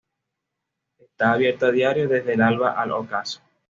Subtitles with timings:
[0.97, 3.39] Está abierto a diario desde el alba al ocaso.